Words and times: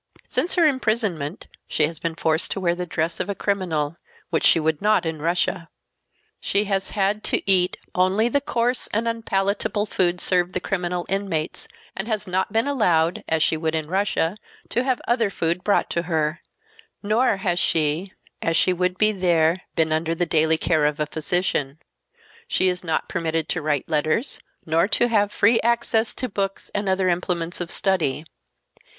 Since 0.27 0.55
her 0.55 0.65
imprisonment 0.65 1.45
she 1.67 1.85
has 1.85 1.99
been 1.99 2.15
forced 2.15 2.49
to 2.53 2.59
wear 2.59 2.73
the 2.73 2.87
dress 2.87 3.19
of 3.19 3.29
a 3.29 3.35
criminal, 3.35 3.97
which 4.31 4.43
she 4.43 4.59
would 4.59 4.81
not 4.81 5.05
in 5.05 5.21
Russia; 5.21 5.69
she 6.39 6.63
has 6.63 6.89
had 6.97 7.23
to 7.25 7.47
eat 7.47 7.77
only 7.93 8.27
the 8.27 8.41
coarse 8.41 8.87
and 8.87 9.07
unpalatable 9.07 9.85
food 9.85 10.19
served 10.19 10.55
the 10.55 10.59
criminal 10.59 11.05
inmates, 11.07 11.67
and 11.95 12.07
has 12.07 12.25
not 12.25 12.51
been 12.51 12.65
allowed, 12.65 13.23
as 13.29 13.43
she 13.43 13.55
would 13.55 13.75
in 13.75 13.87
Russia, 13.87 14.37
to 14.69 14.83
have 14.83 14.99
other 15.07 15.29
food 15.29 15.63
brought 15.63 15.87
to 15.91 16.01
her; 16.01 16.41
nor 17.03 17.37
has 17.37 17.59
she, 17.59 18.11
as 18.41 18.57
she 18.57 18.73
would 18.73 18.97
be 18.97 19.11
there 19.11 19.61
been 19.75 19.91
under 19.91 20.15
the 20.15 20.25
daily 20.25 20.57
care 20.57 20.83
of 20.85 20.99
a 20.99 21.05
physician. 21.05 21.77
She 22.47 22.69
is 22.69 22.83
not 22.83 23.07
permitted 23.07 23.47
to 23.49 23.61
write 23.61 23.87
letters, 23.87 24.39
nor 24.65 24.87
to 24.87 25.09
have 25.09 25.31
free 25.31 25.59
access 25.61 26.15
to 26.15 26.27
books 26.27 26.71
and 26.73 26.89
other 26.89 27.07
implements 27.07 27.61
of 27.61 27.69
study. 27.69 28.25